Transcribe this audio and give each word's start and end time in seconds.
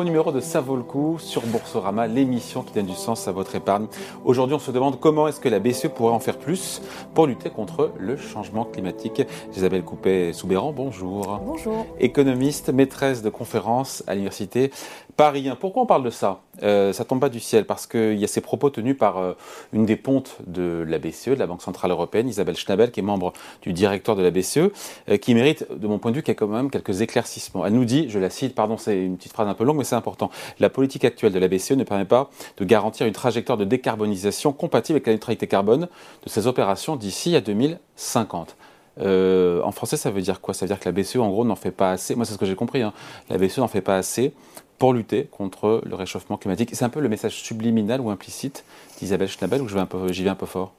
Nouveau 0.00 0.12
numéro 0.12 0.32
de 0.32 0.40
Ça 0.40 0.62
vaut 0.62 0.76
le 0.76 0.82
coup 0.82 1.18
sur 1.18 1.42
Boursorama, 1.42 2.06
l'émission 2.06 2.62
qui 2.62 2.72
donne 2.72 2.86
du 2.86 2.94
sens 2.94 3.28
à 3.28 3.32
votre 3.32 3.54
épargne. 3.54 3.86
Aujourd'hui, 4.24 4.54
on 4.54 4.58
se 4.58 4.70
demande 4.70 4.98
comment 4.98 5.28
est-ce 5.28 5.40
que 5.40 5.50
la 5.50 5.58
BCE 5.58 5.88
pourrait 5.88 6.14
en 6.14 6.20
faire 6.20 6.38
plus 6.38 6.80
pour 7.12 7.26
lutter 7.26 7.50
contre 7.50 7.90
le 7.98 8.16
changement 8.16 8.64
climatique. 8.64 9.20
Isabelle 9.54 9.84
Coupet-Soubéran, 9.84 10.72
bonjour. 10.72 11.38
Bonjour. 11.44 11.84
Économiste, 11.98 12.70
maîtresse 12.70 13.20
de 13.20 13.28
conférences 13.28 14.02
à 14.06 14.14
l'université 14.14 14.70
Paris 15.18 15.46
1. 15.50 15.56
Pourquoi 15.56 15.82
on 15.82 15.86
parle 15.86 16.04
de 16.04 16.08
ça? 16.08 16.40
Euh, 16.62 16.92
Ça 16.92 17.04
tombe 17.04 17.20
pas 17.20 17.28
du 17.28 17.40
ciel 17.40 17.64
parce 17.64 17.86
qu'il 17.86 18.18
y 18.18 18.24
a 18.24 18.28
ces 18.28 18.40
propos 18.40 18.70
tenus 18.70 18.96
par 18.96 19.18
euh, 19.18 19.32
une 19.72 19.86
des 19.86 19.96
pontes 19.96 20.36
de 20.46 20.84
la 20.86 20.98
BCE, 20.98 21.30
de 21.30 21.34
la 21.34 21.46
Banque 21.46 21.62
Centrale 21.62 21.90
Européenne, 21.90 22.28
Isabelle 22.28 22.56
Schnabel, 22.56 22.90
qui 22.90 23.00
est 23.00 23.02
membre 23.02 23.32
du 23.62 23.72
directeur 23.72 24.16
de 24.16 24.22
la 24.22 24.30
BCE, 24.30 24.70
euh, 25.08 25.16
qui 25.16 25.34
mérite, 25.34 25.66
de 25.70 25.86
mon 25.86 25.98
point 25.98 26.10
de 26.10 26.16
vue, 26.16 26.22
qu'il 26.22 26.32
y 26.32 26.36
a 26.36 26.38
quand 26.38 26.48
même 26.48 26.70
quelques 26.70 27.00
éclaircissements. 27.00 27.66
Elle 27.66 27.74
nous 27.74 27.84
dit, 27.84 28.08
je 28.08 28.18
la 28.18 28.30
cite, 28.30 28.54
pardon, 28.54 28.76
c'est 28.76 29.02
une 29.02 29.16
petite 29.16 29.32
phrase 29.32 29.48
un 29.48 29.54
peu 29.54 29.64
longue, 29.64 29.78
mais 29.78 29.84
c'est 29.84 29.96
important. 29.96 30.30
La 30.58 30.70
politique 30.70 31.04
actuelle 31.04 31.32
de 31.32 31.38
la 31.38 31.48
BCE 31.48 31.72
ne 31.72 31.84
permet 31.84 32.04
pas 32.04 32.30
de 32.56 32.64
garantir 32.64 33.06
une 33.06 33.12
trajectoire 33.12 33.58
de 33.58 33.64
décarbonisation 33.64 34.52
compatible 34.52 34.96
avec 34.96 35.06
la 35.06 35.12
neutralité 35.14 35.46
carbone 35.46 35.88
de 36.24 36.28
ces 36.28 36.46
opérations 36.46 36.96
d'ici 36.96 37.36
à 37.36 37.40
2050. 37.40 38.56
Euh, 38.98 39.62
en 39.62 39.72
français, 39.72 39.96
ça 39.96 40.10
veut 40.10 40.20
dire 40.20 40.40
quoi? 40.40 40.54
Ça 40.54 40.64
veut 40.64 40.68
dire 40.68 40.80
que 40.80 40.88
la 40.88 40.92
BCE, 40.92 41.16
en 41.16 41.30
gros, 41.30 41.44
n'en 41.44 41.56
fait 41.56 41.70
pas 41.70 41.92
assez. 41.92 42.14
Moi, 42.14 42.24
c'est 42.24 42.34
ce 42.34 42.38
que 42.38 42.46
j'ai 42.46 42.56
compris. 42.56 42.82
Hein. 42.82 42.92
La 43.28 43.38
BCE 43.38 43.58
n'en 43.58 43.68
fait 43.68 43.80
pas 43.80 43.96
assez 43.96 44.34
pour 44.78 44.92
lutter 44.92 45.26
contre 45.26 45.82
le 45.84 45.94
réchauffement 45.94 46.36
climatique. 46.36 46.70
C'est 46.72 46.84
un 46.84 46.90
peu 46.90 47.00
le 47.00 47.08
message 47.08 47.34
subliminal 47.34 48.00
ou 48.00 48.10
implicite 48.10 48.64
d'Isabelle 48.98 49.28
Schnabel, 49.28 49.62
ou 49.62 49.68
j'y 49.68 50.24
vais 50.24 50.30
un 50.30 50.34
peu 50.34 50.46
fort? 50.46 50.72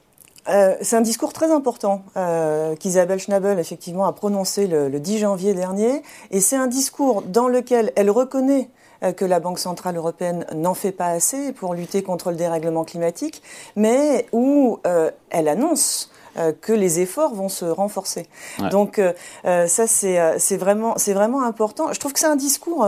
Euh, 0.50 0.76
c'est 0.82 0.96
un 0.96 1.02
discours 1.02 1.34
très 1.34 1.52
important 1.52 2.02
euh, 2.18 2.76
qu'Isabelle 2.76 3.20
Schnabel 3.20 3.60
effectivement 3.60 4.08
a 4.08 4.12
prononcé 4.12 4.66
le, 4.66 4.90
10 4.90 5.20
janvier 5.20 5.54
dernier, 5.54 6.02
et 6.32 6.42
c'est 6.42 6.56
un 6.56 6.66
discours 6.66 7.22
dans 7.22 7.48
lequel 7.48 7.92
elle 7.96 8.10
reconnaît 8.10 8.70
que 9.18 9.26
la 9.26 9.40
Banque 9.40 9.58
centrale 9.58 9.98
européenne 9.98 10.46
n'en 10.54 10.76
fait 10.76 10.92
pas 10.92 11.08
assez 11.08 11.54
pour 11.54 11.74
lutter 11.74 12.04
contre 12.04 12.30
le 12.30 12.38
dérèglement 12.38 12.84
climatique, 12.84 13.42
mais 13.76 14.28
où 14.32 14.80
elle 15.32 15.48
annonce 15.48 16.11
que 16.62 16.74
les 16.74 17.00
efforts 17.00 17.34
vont 17.34 17.50
se 17.50 17.66
renforcer. 17.66 18.28
Donc 18.72 19.02
ça 19.44 19.88
c'est 19.88 20.58
vraiment 20.58 20.94
c'est 20.98 21.14
vraiment 21.14 21.44
important. 21.44 21.92
Je 21.94 22.00
trouve 22.00 22.14
que 22.14 22.20
c'est 22.20 22.26
un 22.26 22.36
discours 22.36 22.88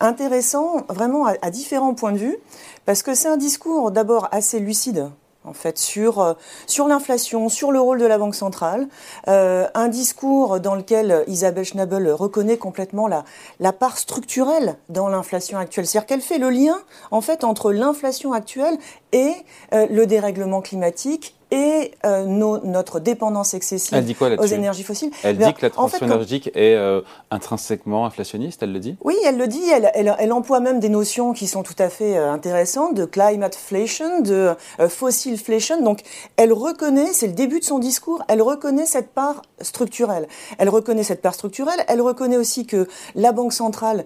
intéressant 0.00 0.84
vraiment 0.88 1.26
à, 1.26 1.50
différents 1.50 1.94
points 1.94 2.12
de 2.12 2.18
vue 2.18 2.36
parce 2.84 3.02
que 3.02 3.14
c'est 3.14 3.28
un 3.28 3.36
discours 3.36 3.90
d'abord 3.90 4.28
assez 4.32 4.58
lucide 4.58 5.10
en 5.44 5.52
fait, 5.52 5.78
sur, 5.78 6.20
euh, 6.20 6.34
sur 6.66 6.86
l'inflation, 6.86 7.48
sur 7.48 7.72
le 7.72 7.80
rôle 7.80 7.98
de 7.98 8.06
la 8.06 8.18
Banque 8.18 8.34
centrale. 8.34 8.86
Euh, 9.28 9.66
un 9.74 9.88
discours 9.88 10.60
dans 10.60 10.74
lequel 10.74 11.24
Isabelle 11.26 11.64
Schnabel 11.64 12.10
reconnaît 12.12 12.58
complètement 12.58 13.08
la, 13.08 13.24
la 13.60 13.72
part 13.72 13.98
structurelle 13.98 14.76
dans 14.88 15.08
l'inflation 15.08 15.58
actuelle. 15.58 15.86
C'est-à-dire 15.86 16.06
qu'elle 16.06 16.20
fait 16.20 16.38
le 16.38 16.50
lien, 16.50 16.78
en 17.10 17.20
fait, 17.20 17.44
entre 17.44 17.72
l'inflation 17.72 18.32
actuelle 18.32 18.78
et 19.12 19.32
euh, 19.74 19.86
le 19.90 20.06
dérèglement 20.06 20.60
climatique 20.60 21.34
et 21.52 21.92
euh, 22.06 22.24
notre 22.24 22.98
dépendance 22.98 23.52
excessive 23.52 24.02
aux 24.38 24.46
énergies 24.46 24.82
fossiles. 24.82 25.10
Elle 25.22 25.36
dit 25.36 25.52
que 25.52 25.60
la 25.60 25.70
transition 25.70 26.06
énergétique 26.06 26.50
est 26.54 26.74
euh, 26.74 27.02
intrinsèquement 27.30 28.06
inflationniste, 28.06 28.62
elle 28.62 28.72
le 28.72 28.80
dit 28.80 28.96
Oui, 29.02 29.14
elle 29.26 29.36
le 29.36 29.46
dit. 29.46 29.62
Elle, 29.70 29.90
elle, 29.94 30.16
elle, 30.18 30.32
emploie 30.32 30.60
même 30.60 30.80
des 30.80 30.88
notions 30.88 31.34
qui 31.34 31.46
sont 31.46 31.62
tout 31.62 31.76
à 31.78 31.90
fait 31.90 32.16
euh, 32.16 32.32
intéressantes, 32.32 32.94
de 32.94 33.04
climateflation, 33.04 34.22
de 34.22 34.52
fossilflation. 34.88 35.82
Donc, 35.82 36.00
elle 36.38 36.54
reconnaît, 36.54 37.12
c'est 37.12 37.26
le 37.26 37.34
début 37.34 37.60
de 37.60 37.64
son 37.64 37.78
discours, 37.78 38.24
elle 38.28 38.40
reconnaît 38.40 38.86
cette 38.86 39.10
part 39.10 39.42
structurelle. 39.60 40.28
Elle 40.56 40.70
reconnaît 40.70 41.02
cette 41.02 41.20
part 41.20 41.34
structurelle. 41.34 41.84
Elle 41.86 42.00
reconnaît 42.00 42.38
aussi 42.38 42.64
que 42.64 42.88
la 43.14 43.32
Banque 43.32 43.52
centrale 43.52 44.04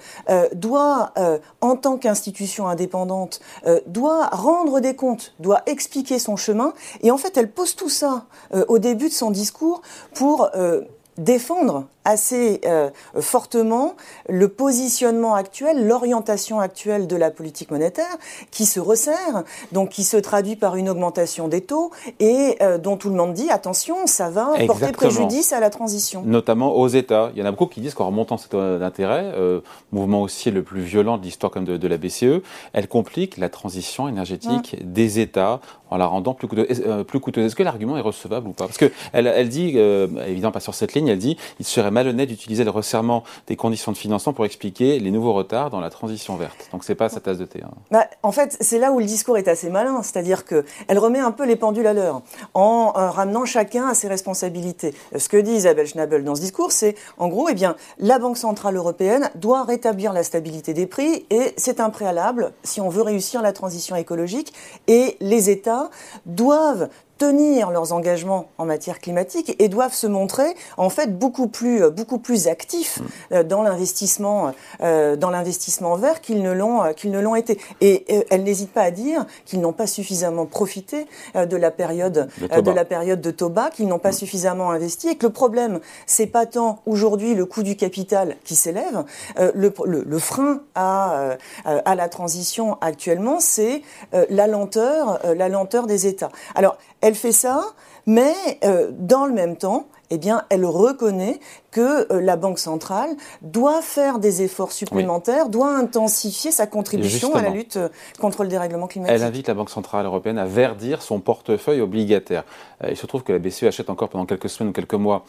doit, 0.52 1.12
en 1.60 1.76
tant 1.76 1.96
qu'institution 1.96 2.66
indépendante, 2.66 3.40
doit 3.86 4.26
rendre 4.32 4.80
des 4.80 4.96
comptes, 4.96 5.34
doit 5.38 5.62
expliquer 5.66 6.18
son 6.18 6.36
chemin. 6.36 6.72
Et 7.02 7.10
en 7.10 7.18
fait, 7.18 7.35
elle 7.36 7.50
pose 7.50 7.74
tout 7.74 7.88
ça 7.88 8.26
euh, 8.54 8.64
au 8.68 8.78
début 8.78 9.08
de 9.08 9.14
son 9.14 9.30
discours 9.30 9.82
pour 10.14 10.50
euh, 10.54 10.82
défendre 11.18 11.86
assez 12.06 12.60
euh, 12.64 12.90
fortement 13.20 13.96
le 14.28 14.48
positionnement 14.48 15.34
actuel, 15.34 15.86
l'orientation 15.86 16.60
actuelle 16.60 17.06
de 17.08 17.16
la 17.16 17.30
politique 17.30 17.70
monétaire 17.70 18.16
qui 18.50 18.64
se 18.64 18.78
resserre, 18.78 19.42
donc 19.72 19.90
qui 19.90 20.04
se 20.04 20.16
traduit 20.16 20.56
par 20.56 20.76
une 20.76 20.88
augmentation 20.88 21.48
des 21.48 21.62
taux 21.62 21.90
et 22.20 22.56
euh, 22.62 22.78
dont 22.78 22.96
tout 22.96 23.10
le 23.10 23.16
monde 23.16 23.34
dit 23.34 23.50
attention, 23.50 24.06
ça 24.06 24.30
va 24.30 24.52
porter 24.66 24.92
préjudice 24.92 25.52
à 25.52 25.58
la 25.58 25.68
transition. 25.68 26.22
Notamment 26.24 26.76
aux 26.76 26.86
États. 26.86 27.30
Il 27.34 27.40
y 27.40 27.42
en 27.42 27.46
a 27.46 27.50
beaucoup 27.50 27.66
qui 27.66 27.80
disent 27.80 27.94
qu'en 27.94 28.06
remontant 28.06 28.38
cet 28.38 28.54
d'intérêt, 28.54 29.32
euh, 29.34 29.60
mouvement 29.90 30.22
aussi 30.22 30.52
le 30.52 30.62
plus 30.62 30.80
violent 30.80 31.18
de 31.18 31.24
l'histoire 31.24 31.50
comme 31.50 31.64
de, 31.64 31.88
la 31.88 31.98
BCE, 31.98 32.42
elle 32.72 32.86
complique 32.86 33.36
la 33.36 33.48
transition 33.48 34.08
énergétique 34.08 34.76
des 34.82 35.18
États 35.18 35.60
en 35.90 35.96
la 35.96 36.06
rendant 36.06 36.34
plus 36.34 36.46
coûteuse. 36.46 36.84
plus 37.06 37.20
coûteuse. 37.20 37.46
Est-ce 37.46 37.56
que 37.56 37.62
l'argument 37.64 37.96
est 37.96 38.02
recevable 38.02 38.48
ou 38.48 38.52
pas? 38.52 38.66
Parce 38.66 38.78
qu'elle 38.78 38.92
elle 39.12 39.48
dit, 39.48 39.76
évidemment 39.78 40.52
pas 40.52 40.60
sur 40.60 40.74
cette 40.74 40.94
ligne, 40.94 41.05
elle 41.08 41.18
dit 41.18 41.36
il 41.58 41.66
serait 41.66 41.90
malhonnête 41.90 42.28
d'utiliser 42.28 42.64
le 42.64 42.70
resserrement 42.70 43.24
des 43.46 43.56
conditions 43.56 43.92
de 43.92 43.96
financement 43.96 44.32
pour 44.32 44.44
expliquer 44.44 44.98
les 44.98 45.10
nouveaux 45.10 45.32
retards 45.32 45.70
dans 45.70 45.80
la 45.80 45.90
transition 45.90 46.36
verte. 46.36 46.68
Donc 46.72 46.84
c'est 46.84 46.94
pas 46.94 47.08
sa 47.08 47.20
tasse 47.20 47.38
de 47.38 47.44
thé. 47.44 47.60
Hein. 47.64 47.70
Bah, 47.90 48.06
en 48.22 48.32
fait, 48.32 48.56
c'est 48.60 48.78
là 48.78 48.92
où 48.92 48.98
le 48.98 49.04
discours 49.04 49.38
est 49.38 49.48
assez 49.48 49.70
malin, 49.70 50.02
c'est-à-dire 50.02 50.44
qu'elle 50.44 50.98
remet 50.98 51.18
un 51.18 51.32
peu 51.32 51.44
les 51.46 51.56
pendules 51.56 51.86
à 51.86 51.92
l'heure 51.92 52.22
en 52.54 52.92
euh, 52.96 53.10
ramenant 53.10 53.44
chacun 53.44 53.86
à 53.88 53.94
ses 53.94 54.08
responsabilités. 54.08 54.94
Ce 55.16 55.28
que 55.28 55.36
dit 55.36 55.52
Isabelle 55.52 55.86
Schnabel 55.86 56.24
dans 56.24 56.34
ce 56.34 56.40
discours, 56.40 56.72
c'est 56.72 56.94
en 57.18 57.28
gros, 57.28 57.48
eh 57.48 57.54
bien, 57.54 57.76
la 57.98 58.18
Banque 58.18 58.38
centrale 58.38 58.76
européenne 58.76 59.30
doit 59.34 59.64
rétablir 59.64 60.12
la 60.12 60.22
stabilité 60.22 60.74
des 60.74 60.86
prix 60.86 61.26
et 61.30 61.54
c'est 61.56 61.80
un 61.80 61.90
préalable 61.90 62.52
si 62.62 62.80
on 62.80 62.88
veut 62.88 63.02
réussir 63.02 63.42
la 63.42 63.52
transition 63.52 63.96
écologique 63.96 64.52
et 64.86 65.16
les 65.20 65.50
États 65.50 65.90
doivent 66.26 66.88
tenir 67.18 67.70
leurs 67.70 67.92
engagements 67.92 68.48
en 68.58 68.66
matière 68.66 68.98
climatique 68.98 69.56
et 69.58 69.68
doivent 69.68 69.94
se 69.94 70.06
montrer 70.06 70.54
en 70.76 70.90
fait 70.90 71.18
beaucoup 71.18 71.48
plus 71.48 71.82
euh, 71.82 71.90
beaucoup 71.90 72.18
plus 72.18 72.46
actifs 72.46 73.00
mm. 73.00 73.04
euh, 73.32 73.42
dans 73.42 73.62
l'investissement 73.62 74.52
euh, 74.82 75.16
dans 75.16 75.30
l'investissement 75.30 75.96
vert 75.96 76.20
qu'ils 76.20 76.42
ne 76.42 76.52
l'ont 76.52 76.92
qu'ils 76.94 77.10
ne 77.10 77.20
l'ont 77.20 77.34
été 77.34 77.58
et 77.80 78.24
elle 78.30 78.44
n'hésite 78.44 78.72
pas 78.72 78.82
à 78.82 78.90
dire 78.90 79.24
qu'ils 79.44 79.60
n'ont 79.60 79.72
pas 79.72 79.86
suffisamment 79.86 80.46
profité 80.46 81.06
de 81.34 81.56
la 81.56 81.70
période 81.70 82.28
de 82.40 82.70
la 82.70 82.84
période 82.84 83.20
de 83.20 83.30
Toba 83.30 83.70
qu'ils 83.70 83.88
n'ont 83.88 83.98
pas 83.98 84.10
mm. 84.10 84.12
suffisamment 84.12 84.70
investi 84.70 85.08
et 85.08 85.16
que 85.16 85.26
le 85.26 85.32
problème 85.32 85.80
c'est 86.06 86.26
pas 86.26 86.46
tant 86.46 86.80
aujourd'hui 86.86 87.34
le 87.34 87.46
coût 87.46 87.62
du 87.62 87.76
capital 87.76 88.36
qui 88.44 88.56
s'élève 88.56 89.04
le, 89.38 89.72
le, 89.84 90.04
le, 90.06 90.18
frein 90.18 90.60
à 90.74 91.36
à 91.64 91.94
la 91.94 92.08
transition 92.08 92.76
actuellement 92.80 93.40
c'est 93.40 93.82
la 94.12 94.46
lenteur 94.46 95.20
la 95.24 95.48
lenteur 95.48 95.86
des 95.86 96.06
États 96.06 96.30
alors 96.54 96.76
elle 97.06 97.14
fait 97.14 97.30
ça, 97.30 97.64
mais 98.06 98.34
euh, 98.64 98.90
dans 98.92 99.26
le 99.26 99.32
même 99.32 99.56
temps, 99.56 99.86
eh 100.10 100.18
bien, 100.18 100.42
elle 100.50 100.64
reconnaît 100.64 101.38
que 101.76 102.10
euh, 102.10 102.22
la 102.22 102.36
Banque 102.36 102.58
centrale 102.58 103.10
doit 103.42 103.82
faire 103.82 104.18
des 104.18 104.40
efforts 104.40 104.72
supplémentaires, 104.72 105.50
doit 105.50 105.76
intensifier 105.76 106.50
sa 106.50 106.66
contribution 106.66 107.34
à 107.34 107.42
la 107.42 107.50
lutte 107.50 107.76
euh, 107.76 107.90
contre 108.18 108.44
le 108.44 108.48
dérèglement 108.48 108.86
climatique. 108.86 109.14
Elle 109.14 109.22
invite 109.22 109.48
la 109.48 109.52
Banque 109.52 109.68
centrale 109.68 110.06
européenne 110.06 110.38
à 110.38 110.46
verdir 110.46 111.02
son 111.02 111.20
portefeuille 111.20 111.82
obligataire. 111.82 112.44
il 112.88 112.96
se 112.96 113.04
trouve 113.04 113.24
que 113.24 113.32
la 113.32 113.38
BCE 113.38 113.64
achète 113.64 113.90
encore 113.90 114.08
pendant 114.08 114.24
quelques 114.24 114.48
semaines 114.48 114.70
ou 114.70 114.72
quelques 114.72 114.94
mois 114.94 115.24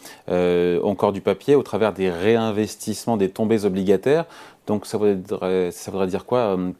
encore 0.82 1.12
du 1.12 1.20
papier 1.20 1.54
au 1.54 1.62
travers 1.62 1.92
des 1.92 2.10
réinvestissements 2.10 3.18
des 3.18 3.28
tombées 3.28 3.66
obligataires. 3.66 4.24
Donc 4.68 4.84
ça 4.84 4.98
voudrait, 4.98 5.70
ça 5.72 5.90
voudrait 5.90 6.06
dire 6.06 6.26
quoi 6.26 6.40
euh, 6.40 6.72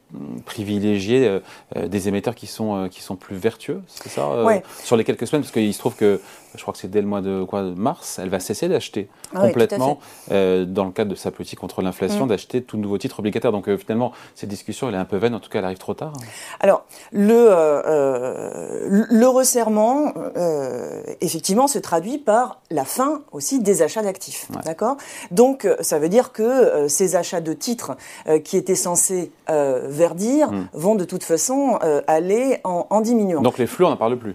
Privilégier 0.45 1.27
euh, 1.27 1.41
euh, 1.75 1.89
des 1.89 2.07
émetteurs 2.07 2.34
qui 2.34 2.47
sont, 2.47 2.87
qui 2.91 3.01
sont 3.01 3.16
plus 3.16 3.37
vertueux, 3.37 3.81
c'est 3.87 4.10
ça 4.10 4.28
Sur 4.84 4.97
les 4.97 5.04
quelques 5.04 5.27
semaines, 5.27 5.41
parce 5.41 5.53
qu'il 5.53 5.72
se 5.72 5.78
trouve 5.78 5.97
que, 5.97 6.21
je 6.54 6.60
crois 6.60 6.75
que 6.75 6.78
c'est 6.78 6.91
dès 6.91 7.01
le 7.01 7.07
mois 7.07 7.22
de, 7.22 7.45
quoi, 7.45 7.63
mars, 7.63 8.19
elle 8.19 8.28
va 8.28 8.41
cesser 8.41 8.69
d'acheter. 8.69 9.09
Ah 9.34 9.41
complètement, 9.41 9.58
dans 9.59 10.84
le 10.84 10.93
cadre 10.93 11.10
de 11.10 11.16
sa 11.16 11.31
politique 11.31 11.59
contre 11.59 11.83
l'inflation, 11.83 12.27
mm. 12.27 12.28
d'acheter 12.28 12.63
tout 12.63 12.77
nouveau 12.77 12.99
titre 12.99 13.19
obligataire. 13.21 13.53
Donc 13.53 13.75
finalement, 13.77 14.13
cette 14.34 14.49
discussion, 14.49 14.89
elle 14.89 14.95
est 14.95 14.99
un 14.99 15.05
peu 15.05 15.16
vaine, 15.16 15.34
en 15.34 15.41
tout 15.41 15.51
cas, 15.51 15.59
elle 15.59 15.65
arrive 15.65 15.78
trop 15.78 15.95
tard. 15.95 16.13
Alors, 16.60 16.84
le, 17.13 17.49
le 18.89 19.27
resserrement, 19.27 20.13
effectivement, 21.21 21.66
se 21.66 21.78
traduit 21.78 22.19
par 22.19 22.60
la 22.71 22.84
fin 22.84 23.22
aussi 23.33 23.60
des 23.60 23.83
achats 23.83 24.03
d'actifs. 24.03 24.49
D'accord? 24.65 24.97
Donc, 25.31 25.66
ça 25.81 25.99
veut 25.99 26.09
dire 26.09 26.33
que 26.33 26.89
ces 26.89 27.16
achats 27.16 27.41
de 27.41 27.53
titres 27.53 27.97
euh, 28.27 28.39
qui 28.39 28.57
étaient 28.57 28.75
censés 28.75 29.31
euh, 29.51 29.87
verdir 29.89 30.51
hmm. 30.51 30.69
vont 30.72 30.95
de 30.95 31.04
toute 31.04 31.25
façon 31.25 31.78
euh, 31.83 32.01
aller 32.07 32.61
en, 32.65 33.01
diminuant. 33.01 33.43
Donc 33.43 33.59
les 33.59 33.66
flux, 33.66 33.84
on 33.84 33.91
n'en 33.91 33.97
parle 33.97 34.16
plus 34.16 34.34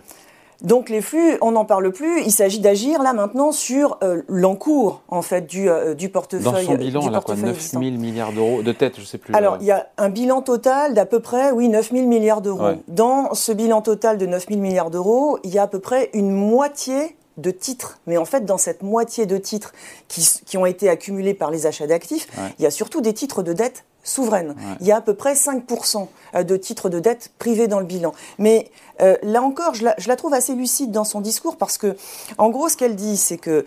donc 0.64 0.90
les 0.90 1.02
flux, 1.02 1.38
on 1.42 1.52
n'en 1.52 1.66
parle 1.66 1.92
plus. 1.92 2.22
Il 2.24 2.32
s'agit 2.32 2.60
d'agir 2.60 3.04
là 3.04 3.14
maintenant 3.14 3.52
sur 3.52 4.00
l'encours 4.28 5.02
en 5.10 5.22
fait 5.22 5.46
du, 5.46 5.70
du 5.98 6.10
portefeuille. 6.10 6.66
Dans 6.66 6.72
son 6.72 6.76
bilan, 6.76 7.14
a 7.14 7.22
quoi 7.22 7.36
9 7.36 7.58
000 7.60 7.82
milliards 7.82 8.32
d'euros 8.32 8.62
de 8.62 8.72
tête, 8.72 8.94
je 8.98 9.04
sais 9.06 9.18
plus. 9.18 9.34
Alors 9.36 9.58
il 9.60 9.68
y 9.68 9.72
a 9.72 9.88
un 9.98 10.10
bilan 10.10 10.42
total 10.42 10.94
d'à 10.94 11.06
peu 11.06 11.20
près, 11.20 11.52
oui, 11.52 11.70
9 11.70 11.92
000 11.92 12.08
milliards 12.08 12.42
d'euros. 12.42 12.72
Dans 12.88 13.34
ce 13.34 13.52
bilan 13.52 13.82
total 13.82 14.18
de 14.18 14.26
9 14.26 14.48
000 14.50 14.60
milliards 14.60 14.90
d'euros, 14.90 15.38
il 15.44 15.54
y 15.54 15.60
a 15.60 15.64
à 15.64 15.68
peu 15.68 15.80
près 15.80 16.10
une 16.14 16.32
moitié 16.32 17.16
de 17.38 17.52
titres. 17.52 18.00
Mais 18.06 18.18
en 18.18 18.26
fait, 18.26 18.46
dans 18.46 18.58
cette 18.58 18.84
moitié 18.84 19.26
de 19.26 19.38
titres 19.38 19.74
qui, 20.08 20.28
qui 20.46 20.58
ont 20.58 20.66
été 20.66 20.90
accumulés 20.90 21.34
par 21.34 21.52
les 21.52 21.66
achats 21.66 21.88
d'actifs, 21.88 22.28
il 22.60 22.64
y 22.64 22.66
a 22.66 22.72
surtout 22.72 23.02
des 23.02 23.14
titres 23.14 23.44
de 23.44 23.54
dette 23.54 23.86
souveraine. 24.04 24.56
Il 24.82 24.88
y 24.88 24.92
a 24.92 24.98
à 24.98 25.02
peu 25.02 25.14
près 25.14 25.34
5% 25.34 26.08
de 26.44 26.58
titres 26.58 26.90
de 26.90 27.00
dette 27.00 27.32
privés 27.40 27.68
dans 27.68 27.80
le 27.80 27.86
bilan. 27.86 28.14
Mais 28.38 28.70
là 29.00 29.42
encore, 29.42 29.74
je 29.74 29.84
la, 29.84 30.16
trouve 30.16 30.34
assez 30.34 30.56
lucide 30.56 30.92
dans 30.92 31.04
son 31.04 31.22
discours 31.22 31.58
parce 31.58 31.78
que, 31.78 31.96
en 32.38 32.50
gros, 32.50 32.70
ce 32.70 32.78
qu'elle 32.78 32.96
dit, 32.96 33.18
c'est 33.18 33.38
que 33.38 33.66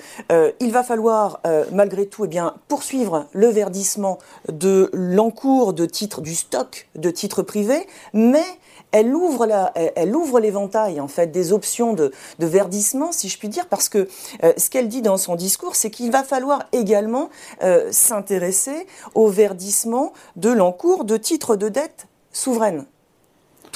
il 0.60 0.72
va 0.72 0.82
falloir 0.82 1.40
malgré 1.72 2.06
tout, 2.06 2.24
eh 2.24 2.40
poursuivre 2.68 3.26
le 3.32 3.48
verdissement 3.48 4.18
de 4.50 4.90
l'encours 4.92 5.72
de 5.72 5.86
titres 5.86 6.20
du 6.20 6.34
stock 6.34 6.88
de 6.94 7.10
titres 7.10 7.42
privés, 7.42 7.86
mais 8.12 8.44
elle 8.92 9.14
ouvre, 9.14 9.46
la, 9.46 9.72
elle 9.74 10.14
ouvre 10.14 10.40
l'éventail 10.40 11.00
en 11.00 11.08
fait 11.08 11.26
des 11.26 11.52
options 11.52 11.92
de, 11.92 12.12
verdissement, 12.38 13.12
si 13.12 13.28
je 13.28 13.38
puis 13.38 13.48
dire, 13.48 13.66
parce 13.68 13.88
que 13.88 14.08
euh, 14.42 14.52
ce 14.56 14.70
qu'elle 14.70 14.88
dit 14.88 15.02
dans 15.02 15.16
son 15.16 15.34
discours, 15.34 15.76
c'est 15.76 15.90
qu'il 15.90 16.10
va 16.10 16.22
falloir 16.22 16.64
également 16.72 17.28
euh, 17.62 17.88
s'intéresser 17.90 18.86
au 19.14 19.28
verdissement 19.28 20.12
de 20.36 20.50
l'encours 20.50 21.04
de 21.04 21.16
titres 21.16 21.56
de 21.56 21.68
dette 21.68 22.06
souveraines 22.32 22.86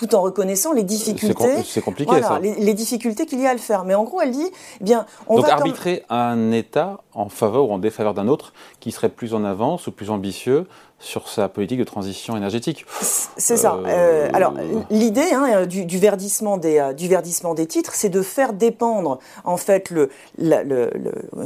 tout 0.00 0.14
en 0.14 0.23
reconnaissant 0.23 0.73
les 0.73 0.82
difficultés. 0.82 1.62
C'est 1.62 1.82
compliqué 1.82 2.23
ça. 2.23 2.38
Les, 2.38 2.73
difficultés 2.73 3.26
qu'il 3.26 3.38
y 3.38 3.47
a 3.47 3.50
à 3.50 3.52
le 3.52 3.58
faire. 3.58 3.85
Mais 3.85 3.94
en 3.94 4.05
gros, 4.05 4.23
elle 4.23 4.31
dit, 4.31 4.50
eh 4.81 4.85
bien, 4.85 5.05
on 5.26 5.37
Donc 5.37 5.47
va 5.47 5.52
arbitrer 5.52 6.05
un 6.08 6.52
État 6.52 7.00
en 7.12 7.29
faveur 7.29 7.69
ou 7.69 7.73
en 7.75 7.79
défaveur 7.79 8.14
d'un 8.14 8.26
autre 8.26 8.55
qui 8.81 8.93
serait 8.93 9.11
plus 9.11 9.35
en 9.35 9.44
avance 9.44 9.88
ou 9.88 9.93
plus 9.93 10.08
ambitieux 10.08 10.67
sur 11.00 11.29
sa 11.29 11.49
politique 11.49 11.79
de 11.79 11.85
transition 11.85 12.37
énergétique. 12.37 12.85
C'est 13.00 13.56
ça. 13.56 13.75
Euh, 13.75 13.88
euh, 13.88 14.29
alors 14.32 14.55
l'idée 14.91 15.32
hein, 15.32 15.64
du, 15.67 15.99
verdissement 15.99 16.58
des 16.58 16.79
euh, 16.79 16.93
du 16.93 17.08
verdissement 17.08 17.55
des 17.55 17.67
titres, 17.67 17.93
c'est 17.94 18.11
de 18.11 18.20
faire 18.20 18.52
dépendre 18.52 19.19
en 19.44 19.56
fait 19.56 19.88
le, 19.88 20.11
le, 20.38 20.91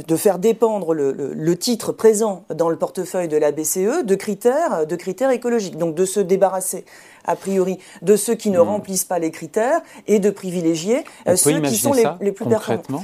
de 0.05 0.15
faire 0.17 0.39
dépendre 0.39 0.93
le, 0.93 1.13
le, 1.13 1.57
titre 1.57 1.93
présent 1.93 2.43
dans 2.53 2.67
le 2.67 2.75
portefeuille 2.75 3.29
de 3.29 3.37
la 3.37 3.53
BCE 3.53 4.03
de 4.03 4.15
critères 4.15 4.85
de 4.85 4.95
critères 4.97 5.31
écologiques. 5.31 5.77
Donc 5.77 5.95
de 5.95 6.05
se 6.05 6.19
débarrasser 6.19 6.83
a 7.27 7.35
priori 7.35 7.79
de 8.01 8.15
ceux 8.15 8.35
qui 8.35 8.49
ne 8.49 8.59
hmm. 8.59 8.67
remplissent 8.67 9.05
pas 9.05 9.19
les 9.19 9.31
critères 9.31 9.81
et 10.07 10.19
de 10.19 10.29
privilégier 10.29 11.03
ceux 11.35 11.61
qui 11.61 11.77
sont 11.77 11.93
les, 11.93 12.05
les, 12.21 12.31
plus 12.31 12.45
performants. 12.45 13.03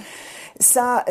Ça, 0.60 1.06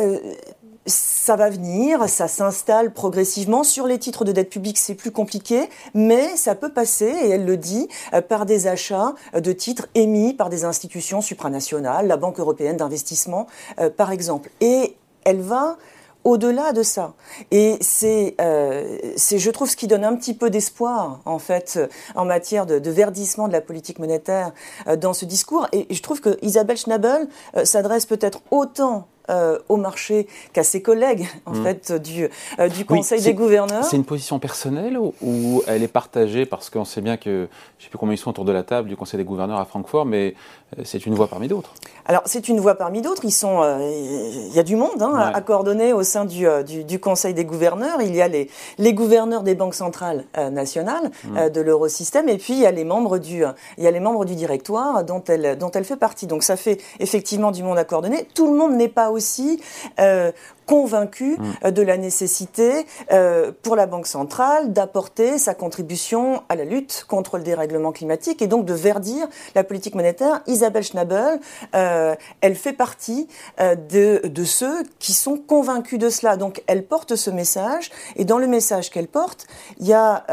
ça 0.86 1.36
va 1.36 1.50
venir, 1.50 2.08
ça 2.08 2.28
s'installe 2.28 2.92
progressivement. 2.92 3.64
Sur 3.64 3.86
les 3.86 3.98
titres 3.98 4.24
de 4.24 4.32
dette 4.32 4.50
publique, 4.50 4.78
c'est 4.78 4.94
plus 4.94 5.10
compliqué, 5.10 5.68
mais 5.94 6.36
ça 6.36 6.54
peut 6.54 6.72
passer, 6.72 7.06
et 7.06 7.30
elle 7.30 7.44
le 7.44 7.56
dit, 7.56 7.88
euh, 8.14 8.20
par 8.20 8.46
des 8.46 8.66
achats 8.66 9.14
de 9.34 9.52
titres 9.52 9.86
émis 9.94 10.34
par 10.34 10.48
des 10.48 10.64
institutions 10.64 11.20
supranationales, 11.20 12.06
la 12.06 12.16
Banque 12.16 12.40
européenne 12.40 12.76
d'investissement, 12.76 13.46
euh, 13.78 13.90
par 13.90 14.10
exemple. 14.12 14.50
Et 14.60 14.96
elle 15.24 15.40
va 15.40 15.76
au-delà 16.25 16.72
de 16.72 16.82
ça. 16.82 17.14
Et 17.50 17.78
euh, 18.05 18.99
c'est, 19.17 19.38
je 19.38 19.50
trouve, 19.50 19.69
ce 19.69 19.76
qui 19.76 19.87
donne 19.87 20.05
un 20.05 20.17
petit 20.17 20.34
peu 20.34 20.50
d'espoir, 20.50 21.20
en 21.25 21.38
fait, 21.38 21.78
en 22.14 22.25
matière 22.25 22.67
de, 22.67 22.90
verdissement 22.90 23.49
de 23.49 23.52
la 23.52 23.61
politique 23.61 23.99
monétaire 23.99 24.52
dans 24.99 25.12
ce 25.12 25.25
discours. 25.25 25.67
Et 25.72 25.87
je 25.93 26.02
trouve 26.02 26.20
que 26.20 26.38
Isabelle 26.43 26.76
Schnabel 26.76 27.28
s'adresse 27.64 28.06
peut-être 28.06 28.40
autant 28.50 29.08
euh, 29.30 29.58
au 29.68 29.76
marché 29.76 30.26
qu'à 30.52 30.64
ses 30.64 30.82
collègues 30.82 31.28
en 31.46 31.52
hmm. 31.52 31.62
fait 31.62 31.92
du, 31.92 32.28
euh, 32.58 32.68
du 32.68 32.84
Conseil 32.84 33.22
des 33.22 33.34
gouverneurs. 33.34 33.84
C'est 33.84 33.96
une 33.96 34.04
position 34.04 34.38
personnelle 34.40 34.98
ou, 34.98 35.62
elle 35.66 35.82
est 35.82 35.88
partagée 35.88 36.46
parce 36.46 36.68
qu'on 36.68 36.84
sait 36.84 37.00
bien 37.00 37.16
que 37.16 37.48
je 37.78 37.82
ne 37.82 37.84
sais 37.84 37.90
plus 37.90 37.98
combien 37.98 38.14
ils 38.14 38.18
sont 38.18 38.30
autour 38.30 38.44
de 38.44 38.52
la 38.52 38.62
table 38.62 38.88
du 38.88 38.96
Conseil 38.96 39.18
des 39.18 39.24
gouverneurs 39.24 39.60
à 39.60 39.64
Francfort, 39.64 40.04
mais 40.04 40.34
euh, 40.76 40.82
c'est 40.84 41.06
une 41.06 41.14
voix 41.14 41.28
parmi 41.28 41.46
d'autres. 41.46 41.74
Alors 42.06 42.22
c'est 42.24 42.48
une 42.48 42.58
voix 42.58 42.74
parmi 42.74 43.02
d'autres. 43.02 43.24
Ils 43.24 43.30
sont, 43.30 43.62
il 43.80 44.52
y 44.52 44.58
a 44.58 44.62
du 44.64 44.74
monde 44.74 45.00
hein, 45.00 45.30
à 45.32 45.40
coordonner 45.42 45.92
au 45.92 46.02
sein 46.02 46.24
du, 46.24 46.46
du, 46.64 46.98
Conseil 46.98 47.34
des 47.34 47.44
gouverneurs. 47.44 48.02
Il 48.02 48.14
y 48.14 48.22
a 48.22 48.28
les, 48.28 48.50
les 48.78 48.94
gouverneurs 48.94 49.42
des 49.42 49.54
banques 49.54 49.74
centrales 49.74 50.24
nationales 50.50 51.10
hmm. 51.24 51.50
de 51.50 51.60
l'eurosystème 51.60 52.28
et 52.28 52.36
puis 52.36 52.54
il 52.54 52.60
y 52.60 52.66
a 52.66 52.72
les 52.72 52.84
membres 52.84 53.18
du, 53.18 53.44
il 53.78 53.84
y 53.84 53.86
a 53.86 53.90
les 53.90 54.00
membres 54.00 54.24
du 54.24 54.34
directoire 54.34 55.04
dont 55.04 55.22
elle, 55.28 55.56
dont 55.56 55.70
elle 55.70 55.84
fait 55.84 55.96
partie. 55.96 56.26
Donc 56.26 56.42
ça 56.42 56.56
fait 56.56 56.80
effectivement 56.98 57.52
du 57.52 57.62
monde 57.62 57.78
à 57.78 57.84
coordonner. 57.84 58.26
Tout 58.34 58.50
le 58.50 58.58
monde 58.58 58.74
n'est 58.74 58.88
pas 58.88 59.10
aussi 59.10 59.19
aussi 59.20 59.61
euh, 59.99 60.32
convaincu 60.70 61.37
mm. 61.37 61.52
euh, 61.64 61.70
de 61.72 61.82
la 61.82 61.96
nécessité 61.96 62.87
euh, 63.11 63.50
pour 63.62 63.75
la 63.75 63.87
Banque 63.87 64.06
centrale 64.06 64.72
d'apporter 64.72 65.37
sa 65.37 65.52
contribution 65.52 66.44
à 66.49 66.55
la 66.55 66.64
lutte 66.64 67.05
contre 67.08 67.38
le 67.38 67.43
dérèglement 67.43 67.90
climatique 67.90 68.40
et 68.40 68.46
donc 68.46 68.67
de 68.67 68.72
verdir 68.72 69.26
la 69.56 69.64
politique 69.64 69.96
monétaire. 69.96 70.43
Isabelle 70.46 70.84
Schnabel, 70.84 71.40
euh, 71.75 72.14
elle 72.40 72.55
fait 72.55 72.72
partie 72.72 73.26
de, 73.58 74.25
de, 74.25 74.44
ceux 74.44 74.84
qui 75.00 75.12
sont 75.12 75.38
convaincus 75.38 75.99
de 75.99 76.08
cela. 76.08 76.37
Donc 76.37 76.62
elle 76.69 76.84
porte 76.84 77.16
ce 77.16 77.31
message 77.31 77.90
et 78.14 78.25
dans 78.25 78.38
le 78.38 78.46
message 78.46 78.90
qu'elle 78.90 79.08
porte, 79.08 79.49
il 79.81 79.88
y 79.88 79.93
a 79.93 80.25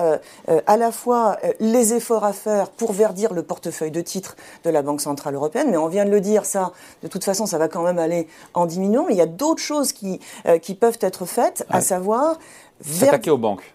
à 0.66 0.78
la 0.78 0.92
fois 0.92 1.38
les 1.60 1.94
efforts 1.94 2.24
à 2.24 2.34
faire 2.34 2.70
pour 2.70 2.92
verdir 2.92 3.34
le 3.34 3.42
portefeuille 3.42 3.92
de 3.92 4.02
titres 4.02 4.36
de 4.64 4.70
la 4.70 4.82
Banque 4.82 5.02
centrale 5.02 5.34
européenne, 5.34 5.68
mais 5.72 5.78
on 5.78 5.88
vient 5.88 6.06
de 6.06 6.12
le 6.12 6.22
dire, 6.22 6.46
ça, 6.46 6.72
de 7.02 7.08
toute 7.08 7.24
façon, 7.24 7.46
ça 7.46 7.58
va 7.58 7.68
quand 7.68 7.84
même 7.84 8.00
aller 8.00 8.28
en 8.54 8.66
diminuant. 8.66 9.06
Mais 9.08 9.14
il 9.14 9.18
y 9.18 9.22
a 9.22 9.26
d'autres 9.26 9.64
choses 9.64 9.94
qui, 9.94 10.18
euh, 10.18 10.27
qui 10.62 10.76
peuvent 10.76 11.00
être 11.02 11.26
faites, 11.26 11.66
à 11.70 11.82
savoir... 11.82 12.38
S'attaquer 12.82 13.32
aux 13.32 13.38
banques. 13.38 13.74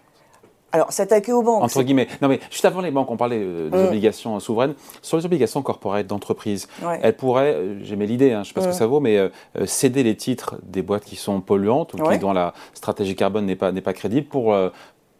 Alors, 0.73 0.91
s'attaquer 0.91 1.31
aux 1.31 1.43
banques. 1.43 1.61
Entre 1.61 1.83
guillemets. 1.83 2.07
Non, 2.19 2.27
mais 2.27 2.39
juste 2.49 2.65
avant 2.65 2.81
les 2.81 2.89
banques, 2.89 3.11
on 3.11 3.15
parlait 3.15 3.39
euh, 3.39 3.69
des 3.69 3.77
mm. 3.77 3.87
obligations 3.87 4.39
souveraines. 4.39 4.73
Sur 5.03 5.17
les 5.17 5.25
obligations 5.25 5.61
corporelles 5.61 6.07
d'entreprise, 6.07 6.67
elles 7.03 7.15
pourraient, 7.15 7.53
euh, 7.53 7.83
j'aimais 7.83 8.07
l'idée, 8.07 8.31
hein, 8.31 8.37
je 8.37 8.39
ne 8.39 8.43
sais 8.45 8.53
pas 8.53 8.61
ce 8.61 8.67
que 8.67 8.71
mm. 8.71 8.77
ça 8.77 8.87
vaut, 8.87 8.99
mais 8.99 9.19
céder 9.65 10.01
les 10.01 10.17
titres 10.17 10.55
des 10.63 10.81
boîtes 10.81 11.05
qui 11.05 11.15
sont 11.15 11.41
polluantes 11.41 11.93
ou 11.93 11.97
qui, 11.97 12.17
dont 12.17 12.33
la 12.33 12.55
stratégie 12.73 13.15
carbone 13.15 13.45
n'est 13.45 13.55
pas, 13.55 13.71
pas 13.71 13.93
crédible 13.93 14.27
pour 14.27 14.55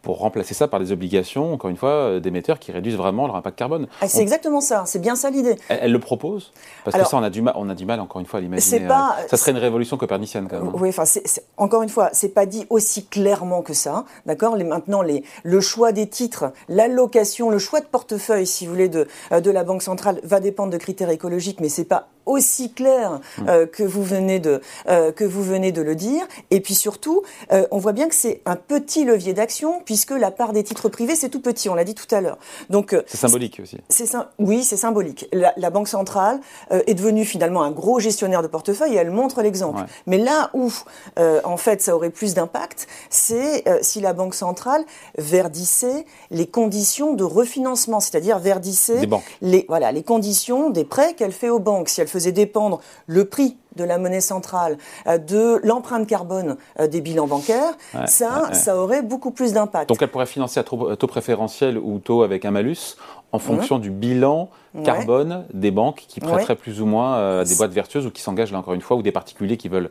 pour 0.03 0.19
remplacer 0.19 0.53
ça 0.53 0.67
par 0.67 0.81
des 0.81 0.91
obligations, 0.91 1.53
encore 1.53 1.69
une 1.69 1.77
fois, 1.77 1.89
euh, 1.89 2.19
d'émetteurs 2.19 2.59
qui 2.59 2.71
réduisent 2.73 2.97
vraiment 2.97 3.25
leur 3.25 3.38
impact 3.38 3.57
carbone. 3.57 3.88
Ah, 4.01 4.07
c'est 4.09 4.21
exactement 4.21 4.59
ça, 4.59 4.83
c'est 4.85 5.00
bien 5.00 5.15
ça 5.15 5.29
l'idée. 5.29 5.55
Elle, 5.69 5.94
le 5.94 6.00
propose 6.00 6.51
Parce 6.83 6.97
que 6.97 7.05
ça, 7.05 7.17
on 7.17 7.23
a, 7.23 7.29
du 7.29 7.41
mal, 7.41 7.53
on 7.57 7.69
a 7.69 7.73
du 7.73 7.85
mal, 7.85 8.01
encore 8.01 8.19
une 8.19 8.27
fois, 8.27 8.39
à 8.39 8.41
l'imaginer. 8.41 8.85
Pas, 8.85 9.15
euh, 9.17 9.27
ça 9.29 9.38
serait 9.38 9.51
une 9.51 9.57
révolution 9.57 9.95
copernicienne, 9.95 10.47
quand 10.50 10.59
même. 10.59 10.67
Hein. 10.67 10.77
Oui, 10.77 10.89
enfin, 10.89 11.05
encore 11.55 11.83
une 11.83 11.89
fois, 11.89 12.09
c'est 12.11 12.33
pas 12.33 12.45
dit 12.45 12.67
aussi 12.69 13.05
clairement 13.05 13.61
que 13.61 13.73
ça, 13.73 14.03
d'accord? 14.25 14.57
Maintenant, 14.57 15.01
les, 15.01 15.23
le 15.44 15.61
choix 15.61 15.94
des 15.94 16.07
titres, 16.07 16.51
l'allocation, 16.67 17.50
le 17.50 17.57
choix 17.57 17.79
de 17.79 17.85
portefeuille, 17.85 18.45
si 18.45 18.65
vous 18.65 18.73
voulez, 18.73 18.89
de, 18.89 19.07
euh, 19.31 19.39
de 19.39 19.51
la 19.51 19.63
Banque 19.63 19.83
centrale 19.83 20.19
va 20.24 20.41
dépendre 20.41 20.72
de 20.74 20.77
critères 20.77 21.10
écologiques, 21.10 21.62
mais 21.62 21.69
c'est 21.69 21.86
pas 21.86 22.10
aussi 22.25 22.72
clair 22.72 23.20
euh, 23.48 23.65
que 23.65 23.84
vous 23.84 24.03
venez 24.03 24.39
de 24.39 24.62
euh, 24.88 25.12
que 25.12 25.24
vous 25.24 25.44
venez 25.44 25.72
de 25.72 25.82
le 25.82 25.96
dire. 25.96 26.25
Et 26.51 26.62
puis 26.62 26.75
surtout 26.75 27.24
euh, 27.51 27.65
on 27.72 27.77
voit 27.77 27.94
bien 27.94 28.08
que 28.08 28.15
c'est 28.15 28.42
un 28.46 28.56
petit 28.56 29.06
levier 29.06 29.34
d'action 29.34 29.82
puisque 29.86 30.12
la 30.12 30.32
part 30.32 30.53
des 30.53 30.63
titres 30.63 30.89
privés 30.89 31.15
c'est 31.15 31.30
tout 31.30 31.42
petit 31.42 31.70
on 31.70 31.75
l'a 31.75 31.84
dit 31.84 31.96
tout 31.96 32.13
à 32.13 32.22
l'heure. 32.22 32.38
Donc 32.70 32.96
c'est 33.08 33.18
symbolique 33.18 33.60
aussi. 33.62 33.77
C'est 33.89 34.06
oui 34.39 34.63
c'est 34.63 34.77
symbolique. 34.77 35.27
La, 35.34 35.53
la, 35.58 35.70
banque 35.70 35.88
centrale 35.88 36.39
est 36.70 36.94
devenue 36.94 37.25
finalement 37.25 37.63
un 37.63 37.72
gros 37.72 38.00
gestionnaire 38.00 38.44
de 38.44 38.48
portefeuille 38.48 38.94
et 38.94 38.98
elle 38.98 39.10
montre 39.10 39.42
l'exemple. 39.42 39.84
Mais 40.06 40.18
là 40.18 40.51
où 40.53 40.72
en 41.18 41.58
fait 41.58 41.82
ça 41.82 41.96
aurait 41.96 42.10
plus 42.10 42.34
d'impact 42.36 42.88
c'est 43.10 43.63
si 43.82 44.01
la 44.01 44.13
banque 44.13 44.36
centrale 44.36 44.84
verdissait 45.18 46.06
les 46.30 46.46
conditions 46.46 47.13
de 47.13 47.24
refinancement 47.24 48.00
c'est-à-dire 48.00 48.39
verdissait 48.39 49.08
les 49.42 49.65
voilà 49.68 49.92
les 49.92 50.03
conditions 50.03 50.70
des 50.70 50.84
prêts 50.84 51.13
qu'elle 51.13 51.32
fait 51.32 51.50
aux 51.50 51.60
banques. 51.60 51.89
Si 51.89 52.01
elle 52.01 52.08
faisait 52.13 52.32
dépendre 52.32 52.79
le 53.08 53.25
prix 53.25 53.58
de 53.75 53.84
la 53.84 53.98
monnaie 53.98 54.22
centrale, 54.22 54.77
euh, 55.08 55.17
de 55.17 55.60
l'empreinte 55.63 56.08
carbone 56.08 56.58
euh, 56.79 56.88
des 56.88 57.01
bilans 57.01 57.27
bancaires, 57.27 57.74
ça, 58.05 58.53
ça 58.53 58.77
aurait 58.77 59.01
beaucoup 59.01 59.32
plus 59.32 59.53
d'impact. 59.53 59.89
Donc 59.89 60.01
elle 60.01 60.12
pourrait 60.12 60.27
financer 60.27 60.60
à 60.60 60.63
taux 60.63 61.08
préférentiel 61.08 61.77
ou 61.77 61.98
taux 62.00 62.22
avec 62.22 62.46
un 62.46 62.51
malus 62.51 62.98
en 63.32 63.39
fonction 63.39 63.79
du 63.79 63.89
bilan 63.89 64.50
carbone 64.84 65.46
des 65.53 65.72
banques 65.72 66.05
qui 66.08 66.20
prêteraient 66.20 66.55
plus 66.55 66.82
ou 66.82 66.86
moins 66.86 67.15
euh, 67.15 67.41
à 67.41 67.46
des 67.46 67.55
boîtes 67.55 67.72
vertueuses 67.72 68.05
ou 68.05 68.12
qui 68.12 68.22
s'engagent 68.22 68.51
là 68.51 68.60
encore 68.60 68.75
une 68.75 68.82
fois, 68.82 68.96
ou 68.96 69.01
des 69.01 69.12
particuliers 69.12 69.58
qui 69.58 69.70
veulent 69.70 69.89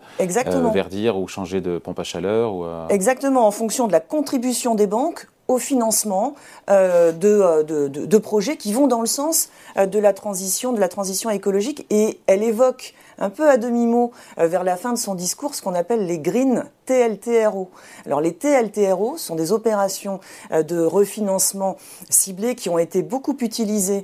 verdir 0.73 1.19
ou 1.19 1.27
changer 1.27 1.61
de 1.61 1.79
pompe 1.79 1.99
à 1.99 2.05
chaleur. 2.05 2.55
Ou, 2.55 2.65
Exactement, 2.89 3.47
en 3.47 3.51
fonction 3.51 3.89
de 3.89 3.93
la 3.93 4.01
contribution 4.01 4.77
des 4.77 4.87
banques 4.87 5.27
au 5.49 5.59
financement 5.59 6.35
euh, 6.71 7.13
euh, 7.25 7.63
de, 7.63 8.19
projets 8.19 8.57
qui 8.57 8.73
vont 8.73 8.87
dans 8.87 9.01
le 9.01 9.07
sens 9.07 9.51
euh, 9.77 9.87
de 9.87 9.99
la 9.99 10.13
transition, 10.13 10.73
de 10.73 10.81
la 10.81 10.89
transition 10.89 11.31
écologique. 11.31 11.87
Et 11.91 12.21
elle 12.27 12.43
évoque 12.43 12.95
un 13.19 13.31
peu 13.31 13.49
à 13.49 13.57
demi-mot 13.57 14.11
vers 14.39 14.65
la 14.65 14.77
fin 14.77 14.93
de 14.93 14.99
son 14.99 15.15
discours 15.15 15.55
ce 15.55 15.63
qu'on 15.63 15.75
appelle 15.75 16.07
les 16.07 16.19
green 16.19 16.65
TLTRO. 16.87 17.71
Alors 18.07 18.21
les 18.21 18.35
TLTRO 18.35 19.17
sont 19.17 19.37
des 19.37 19.53
opérations 19.53 20.19
de 20.51 20.81
refinancement 20.81 21.77
ciblées 22.09 22.55
qui 22.55 22.69
ont 22.69 22.79
été 22.79 23.03
beaucoup 23.03 23.37
utilisées 23.41 24.03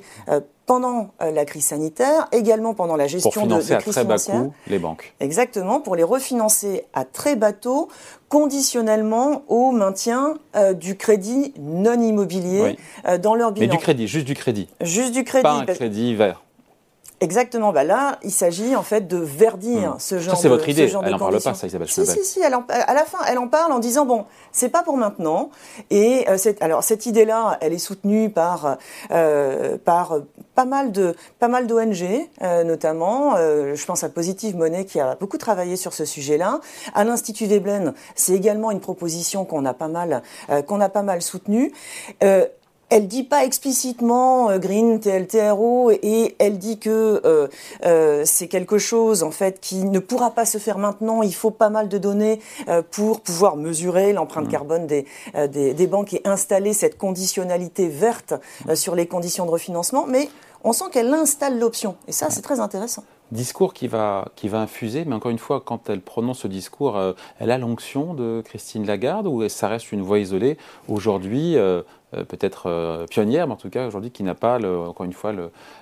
pendant 0.68 1.08
euh, 1.22 1.32
la 1.32 1.46
crise 1.46 1.64
sanitaire, 1.64 2.28
également 2.30 2.75
pendant 2.75 2.94
la 2.94 3.06
gestion 3.06 3.46
de, 3.46 3.54
de 3.54 3.72
à 3.72 3.78
très 3.78 4.04
bas 4.04 4.18
coût 4.18 4.52
les 4.66 4.78
banques. 4.78 5.14
Exactement, 5.18 5.80
pour 5.80 5.96
les 5.96 6.02
refinancer 6.02 6.84
à 6.92 7.06
très 7.06 7.37
bas 7.37 7.54
taux, 7.54 7.88
conditionnellement 8.28 9.44
au 9.48 9.72
maintien 9.72 10.34
euh, 10.54 10.75
du 10.75 10.98
crédit 10.98 11.54
non 11.58 11.98
immobilier 11.98 12.76
euh, 13.06 13.16
dans 13.16 13.34
leur 13.34 13.52
bilan. 13.52 13.66
Mais 13.66 13.72
du 13.72 13.78
crédit, 13.78 14.06
juste 14.06 14.26
du 14.26 14.34
crédit. 14.34 14.68
Juste 14.82 15.12
du 15.12 15.25
crédit. 15.25 15.42
Pas 15.42 15.54
un 15.54 15.64
crédit 15.64 16.14
vert. 16.14 16.42
Exactement. 17.20 17.72
Bah 17.72 17.84
là, 17.84 18.18
il 18.22 18.30
s'agit 18.30 18.76
en 18.76 18.82
fait 18.82 19.08
de 19.08 19.16
verdir 19.16 19.94
hmm. 19.94 19.98
ce 19.98 20.18
genre 20.18 20.37
ça, 20.37 20.42
c'est 20.42 20.48
votre 20.48 20.68
idée. 20.68 20.84
elle 20.84 21.10
n'en 21.10 21.18
parle 21.18 21.40
pas, 21.40 21.54
ça, 21.54 21.66
Isabelle 21.66 21.88
Si, 21.88 22.06
si, 22.06 22.25
si. 22.25 22.42
à 22.42 22.50
la 22.50 23.04
fin, 23.04 23.18
elle 23.28 23.38
en 23.38 23.48
parle 23.48 23.72
en 23.72 23.78
disant 23.78 24.06
bon, 24.06 24.26
c'est 24.52 24.68
pas 24.68 24.82
pour 24.82 24.96
maintenant. 24.96 25.50
Et 25.90 26.26
euh, 26.28 26.37
alors 26.60 26.82
cette 26.82 27.06
idée-là, 27.06 27.58
elle 27.60 27.72
est 27.72 27.78
soutenue 27.78 28.30
par 28.30 28.78
euh, 29.10 29.76
par 29.84 30.20
pas 30.54 30.64
mal 30.64 30.92
de 30.92 31.14
pas 31.38 31.48
mal 31.48 31.66
d'ONG, 31.66 32.04
euh, 32.42 32.64
notamment. 32.64 33.34
Euh, 33.37 33.75
je 33.75 33.87
pense 33.87 34.04
à 34.04 34.08
Positive 34.08 34.56
Money 34.56 34.84
qui 34.84 35.00
a 35.00 35.16
beaucoup 35.16 35.38
travaillé 35.38 35.76
sur 35.76 35.92
ce 35.92 36.04
sujet-là. 36.04 36.60
À 36.94 37.04
l'Institut 37.04 37.46
Veblen, 37.46 37.94
c'est 38.14 38.34
également 38.34 38.70
une 38.70 38.80
proposition 38.80 39.44
qu'on 39.44 39.64
a 39.64 39.75
pas 39.75 39.88
mal 39.88 40.22
qu'on 40.66 40.80
a 40.80 40.88
pas 40.88 41.02
mal 41.02 41.22
soutenue. 41.22 41.72
Elle 42.90 43.07
dit 43.07 43.25
pas 43.25 43.45
explicitement 43.45 44.49
euh, 44.49 44.59
Green 44.59 44.99
TLTRO 44.99 45.90
et 45.90 46.35
elle 46.38 46.59
dit 46.59 46.78
que 46.78 47.21
euh, 47.25 47.49
euh, 47.85 48.23
c'est 48.25 48.49
quelque 48.49 48.78
chose 48.78 49.23
en 49.23 49.30
fait 49.30 49.61
qui 49.61 49.85
ne 49.85 49.99
pourra 49.99 50.30
pas 50.30 50.47
se 50.47 50.57
faire 50.57 50.78
maintenant. 50.78 51.23
Il 51.23 51.35
faut 51.35 51.50
pas 51.50 51.68
mal 51.68 51.88
de 51.88 51.99
données 51.99 52.40
pour 52.90 53.21
pouvoir 53.21 53.57
mesurer 53.57 54.12
l'empreinte 54.12 54.47
mmh. 54.47 54.50
carbone 54.50 54.87
des, 54.87 55.07
des, 55.49 55.75
des, 55.75 55.87
banques 55.87 56.14
et 56.14 56.23
installer 56.25 56.73
cette 56.73 56.97
conditionnalité 56.97 57.88
verte 57.88 58.35
sur 58.75 58.95
les 58.95 59.07
conditions 59.07 59.47
de 59.47 59.50
refinancement. 59.50 60.07
Mais 60.07 60.28
on 60.64 60.73
sent 60.73 60.87
qu'elle 60.92 61.12
installe 61.12 61.59
l'option 61.59 61.97
et 62.07 62.12
ça 62.12 62.30
c'est 62.30 62.42
très 62.42 62.61
intéressant. 62.61 63.04
Discours 63.30 63.75
qui 63.75 63.88
va, 63.88 64.28
qui 64.37 64.49
va 64.49 64.61
infuser, 64.61 65.04
mais 65.04 65.14
encore 65.14 65.30
une 65.30 65.38
fois, 65.38 65.62
quand 65.62 65.90
elle 65.90 66.00
prononce 66.00 66.40
ce 66.40 66.49
discours, 66.49 66.99
elle 67.38 67.50
a 67.50 67.59
l'onction 67.59 68.14
de 68.14 68.42
Christine 68.42 68.87
Lagarde 68.87 69.26
ou 69.26 69.47
ça 69.50 69.68
reste 69.68 69.92
une 69.92 70.00
voix 70.00 70.18
isolée 70.18 70.57
Aujourd'hui, 70.88 71.57
euh, 71.57 71.83
peut-être 72.12 72.66
euh, 72.66 73.06
pionnière, 73.06 73.46
mais 73.46 73.54
en 73.54 73.56
tout 73.56 73.70
cas 73.70 73.86
aujourd'hui 73.86 74.10
qui 74.10 74.22
n'a 74.22 74.34
pas, 74.34 74.58
encore 74.58 75.06
une 75.06 75.12
fois, 75.12 75.32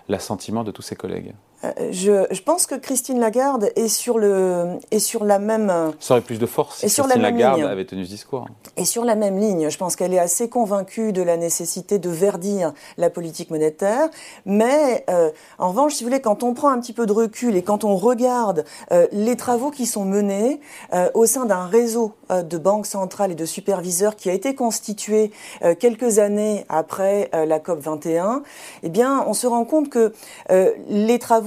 l'assentiment 0.09 0.65
de 0.65 0.71
tous 0.71 0.83
ses 0.83 0.97
collègues. 0.97 1.35
Euh, 1.65 1.73
je, 1.91 2.27
je, 2.31 2.43
pense 2.43 2.67
que 2.67 2.75
Christine 2.75 3.19
Lagarde 3.19 3.71
est 3.77 3.89
sur, 3.89 4.19
le, 4.19 4.79
est 4.91 4.99
sur 4.99 5.25
la 5.25 5.39
même. 5.39 5.73
Ça 6.01 6.15
aurait 6.15 6.21
plus 6.21 6.39
de 6.39 6.47
force 6.47 6.79
si 6.79 6.87
Christine 6.87 7.23
Lagarde 7.23 7.63
avait 7.63 7.87
tenu 7.87 8.05
ce 8.05 8.11
discours. 8.11 8.47
Et 8.77 8.85
sur 8.85 9.05
la 9.05 9.15
même 9.15 9.39
ligne. 9.39 9.71
Je 9.71 9.79
pense 9.79 9.97
qu'elle 9.97 10.13
est 10.13 10.19
assez 10.19 10.49
convaincue 10.49 11.13
de 11.13 11.23
la 11.23 11.37
nécessité 11.37 11.99
de 11.99 12.11
verdir 12.11 12.73
la 12.99 13.11
politique 13.11 13.51
monétaire. 13.51 14.09
Mais 14.45 15.05
euh, 15.09 15.31
en 15.59 15.71
revanche, 15.71 15.95
si 15.95 16.05
vous 16.05 16.11
voulez, 16.11 16.21
quand 16.21 16.43
on 16.43 16.55
prend 16.55 16.69
un 16.69 16.81
petit 16.81 16.93
peu 16.93 17.07
de 17.07 17.13
recul 17.13 17.57
et 17.57 17.63
quand 17.63 17.85
on 17.85 17.97
regarde 17.97 18.65
euh, 18.93 19.07
les 19.13 19.37
travaux 19.37 19.71
qui 19.71 19.87
sont 19.87 20.05
menés 20.05 20.61
euh, 20.93 21.09
au 21.15 21.27
sein 21.27 21.47
d'un 21.47 21.67
réseau 21.67 22.15
de 22.31 22.59
banques 22.59 22.87
centrales 22.87 23.31
et 23.31 23.37
de 23.37 23.45
superviseurs 23.45 24.17
qui 24.17 24.29
a 24.29 24.33
été 24.33 24.57
constitué 24.57 25.31
quelques 25.79 26.19
années 26.19 26.67
après 26.69 27.31
la 27.33 27.61
COP 27.61 27.79
21, 27.79 28.43
eh 28.83 28.89
bien, 28.89 29.25
on 29.29 29.33
se 29.33 29.47
rend 29.47 29.65
compte 29.65 29.91
que 29.91 30.13
les 30.89 31.21
travaux 31.21 31.46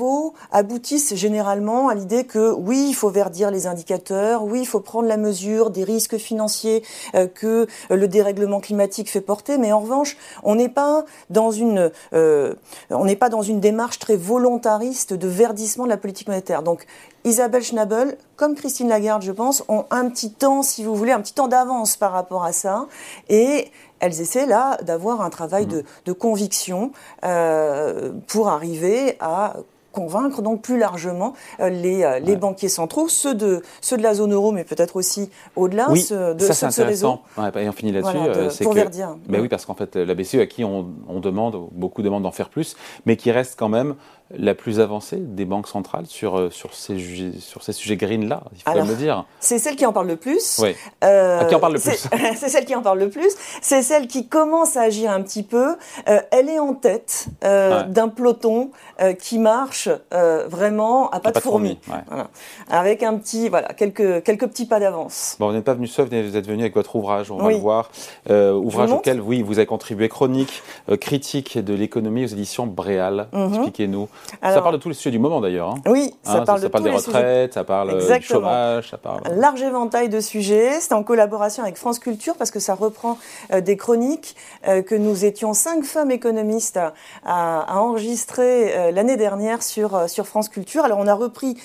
aboutissent 0.51 1.15
généralement 1.15 1.89
à 1.89 1.95
l'idée 1.95 2.25
que 2.25 2.51
oui, 2.51 2.87
il 2.89 2.93
faut 2.93 3.09
verdir 3.09 3.51
les 3.51 3.67
indicateurs, 3.67 4.43
oui, 4.43 4.61
il 4.61 4.65
faut 4.65 4.79
prendre 4.79 5.07
la 5.07 5.17
mesure 5.17 5.69
des 5.69 5.83
risques 5.83 6.17
financiers 6.17 6.83
euh, 7.15 7.27
que 7.27 7.67
le 7.89 8.07
dérèglement 8.07 8.59
climatique 8.59 9.09
fait 9.09 9.21
porter, 9.21 9.57
mais 9.57 9.71
en 9.71 9.79
revanche, 9.79 10.17
on 10.43 10.55
n'est 10.55 10.69
pas 10.69 11.05
dans 11.29 11.51
une 11.51 11.91
euh, 12.13 12.53
on 12.89 13.05
n'est 13.05 13.15
pas 13.15 13.29
dans 13.29 13.41
une 13.41 13.59
démarche 13.59 13.99
très 13.99 14.15
volontariste 14.15 15.13
de 15.13 15.27
verdissement 15.27 15.85
de 15.85 15.89
la 15.89 15.97
politique 15.97 16.27
monétaire. 16.27 16.63
Donc 16.63 16.85
Isabelle 17.25 17.63
Schnabel, 17.63 18.17
comme 18.35 18.55
Christine 18.55 18.87
Lagarde, 18.87 19.23
je 19.23 19.31
pense, 19.31 19.63
ont 19.67 19.85
un 19.91 20.09
petit 20.09 20.31
temps, 20.31 20.63
si 20.63 20.83
vous 20.83 20.95
voulez, 20.95 21.11
un 21.11 21.21
petit 21.21 21.33
temps 21.33 21.47
d'avance 21.47 21.97
par 21.97 22.11
rapport 22.11 22.43
à 22.43 22.53
ça. 22.53 22.87
Et 23.27 23.71
elles 23.99 24.21
essaient 24.21 24.45
là 24.45 24.77
d'avoir 24.81 25.21
un 25.21 25.29
travail 25.29 25.65
mmh. 25.65 25.83
de, 26.05 26.13
conviction 26.13 26.91
euh, 27.23 28.11
pour 28.27 28.49
arriver 28.49 29.17
à 29.19 29.57
convaincre 29.99 30.41
donc 30.41 30.61
plus 30.61 30.77
largement 30.77 31.33
euh, 31.59 31.69
les, 31.69 32.03
euh, 32.03 32.19
les 32.19 32.37
banquiers 32.37 32.69
centraux, 32.69 33.09
ceux 33.09 33.35
de, 33.35 33.61
ceux 33.81 33.97
de 33.97 34.03
la 34.03 34.13
zone 34.13 34.33
euro, 34.33 34.51
mais 34.53 34.63
peut-être 34.63 34.95
aussi 34.95 35.29
au-delà 35.57 35.87
oui, 35.89 36.07
de, 36.09 36.39
ça, 36.39 36.53
ce, 36.53 36.69
ce 36.69 36.81
réseau. 36.81 37.19
Ouais, 37.37 37.63
et 37.63 37.67
on 37.67 37.73
finit 37.73 37.91
là-dessus. 37.91 38.15
Euh, 38.17 38.49
c'est 38.49 38.63
que, 38.63 39.29
ben 39.29 39.41
oui, 39.41 39.49
parce 39.49 39.65
qu'en 39.65 39.75
fait, 39.75 39.95
la 39.95 40.15
BCE 40.15 40.35
à 40.35 40.45
qui 40.45 40.63
on, 40.63 40.87
on 41.09 41.19
demande, 41.19 41.67
beaucoup 41.73 42.01
demandent 42.01 42.23
d'en 42.23 42.31
faire 42.31 42.49
plus, 42.49 42.77
mais 43.05 43.17
qui 43.17 43.31
reste 43.31 43.59
quand 43.59 43.69
même 43.69 43.95
la 44.37 44.53
plus 44.53 44.79
avancée 44.79 45.17
des 45.17 45.45
banques 45.45 45.67
centrales 45.67 46.05
sur, 46.05 46.37
euh, 46.37 46.49
sur, 46.51 46.75
ces, 46.75 46.99
sur 47.39 47.63
ces 47.63 47.73
sujets 47.73 47.97
green-là, 47.97 48.43
il 48.53 48.61
faut 48.61 48.85
me 48.85 48.95
dire. 48.95 49.25
C'est 49.39 49.57
celle 49.57 49.75
qui 49.75 49.85
en 49.85 49.93
parle 49.93 50.07
le 50.07 50.17
plus. 50.17 50.59
Oui. 50.61 50.75
Euh, 51.03 51.39
ah, 51.41 51.45
qui 51.45 51.55
en 51.55 51.59
parle 51.59 51.73
le 51.73 51.79
plus. 51.79 52.07
C'est 52.35 52.49
celle 52.49 52.65
qui 52.65 52.75
en 52.75 52.81
parle 52.81 52.99
le 52.99 53.09
plus. 53.09 53.31
C'est 53.61 53.81
celle 53.81 54.07
qui 54.07 54.27
commence 54.27 54.77
à 54.77 54.81
agir 54.81 55.09
un 55.09 55.21
petit 55.21 55.43
peu. 55.43 55.75
Euh, 56.07 56.19
elle 56.31 56.49
est 56.49 56.59
en 56.59 56.73
tête 56.73 57.27
euh, 57.43 57.83
d'un 57.83 58.09
peloton 58.09 58.71
qui 59.19 59.39
marche 59.39 59.89
vraiment 60.11 61.09
à 61.09 61.19
pas, 61.21 61.31
de 61.31 61.39
fourmis. 61.39 61.79
Voilà. 62.07 62.27
Avec 62.69 63.01
un 63.01 63.17
petit, 63.17 63.47
voilà, 63.47 63.69
quelques, 63.69 64.23
quelques 64.23 64.47
petits 64.47 64.65
pas 64.65 64.79
d'avance. 64.79 65.37
Bon, 65.39 65.47
vous 65.47 65.53
n'êtes 65.53 65.63
pas 65.63 65.73
venu 65.73 65.87
seul, 65.87 66.07
vous 66.07 66.35
êtes 66.35 66.47
venu 66.47 66.61
avec 66.61 66.75
votre 66.75 66.95
ouvrage, 66.97 67.31
on 67.31 67.37
va 67.37 67.49
le 67.49 67.55
voir. 67.55 67.89
ouvrage 68.29 68.91
auquel, 68.91 69.21
oui, 69.21 69.41
vous 69.41 69.57
avez 69.57 69.65
contribué, 69.65 70.09
chronique, 70.09 70.61
critique 70.99 71.57
de 71.57 71.73
l'économie 71.73 72.25
aux 72.25 72.27
éditions 72.27 72.67
Bréal. 72.67 73.27
Mhm. 73.31 73.53
Expliquez-nous 73.53 74.09
ça 74.41 74.61
parle 74.61 74.75
de 74.75 74.81
tous 74.81 74.89
les 74.89 74.95
sujets 74.95 75.11
du 75.11 75.19
moment 75.19 75.41
d'ailleurs. 75.41 75.69
Hein. 75.69 75.81
Oui, 75.87 76.13
ça 76.23 76.33
hein, 76.33 76.43
parle 76.45 76.59
ça, 76.59 76.67
de 76.67 76.71
parle 76.71 76.83
des 76.83 76.91
retraites, 76.91 77.53
ça 77.53 77.63
parle 77.63 77.91
euh, 77.91 78.17
du 78.17 78.23
chômage, 78.23 78.89
ça 78.89 78.97
parle. 78.97 79.21
Un 79.25 79.35
large 79.35 79.61
éventail 79.61 80.09
de 80.09 80.19
sujets. 80.19 80.79
C'est 80.79 80.93
en 80.93 81.03
collaboration 81.03 81.63
avec 81.63 81.77
France 81.77 81.99
Culture 81.99 82.35
parce 82.37 82.51
que 82.51 82.59
ça 82.59 82.75
reprend 82.75 83.17
euh, 83.51 83.61
des 83.61 83.77
chroniques 83.77 84.35
euh, 84.67 84.81
que 84.81 84.95
nous 84.95 85.25
étions 85.25 85.53
cinq 85.53 85.83
femmes 85.83 86.11
économistes 86.11 86.79
à, 87.25 87.79
enregistrer 87.79 88.77
euh, 88.77 88.91
l'année 88.91 89.17
dernière 89.17 89.63
sur, 89.63 90.09
sur 90.09 90.27
France 90.27 90.49
Culture. 90.49 90.83
Alors 90.83 90.99
on 90.99 91.07
a 91.07 91.13
repris 91.13 91.57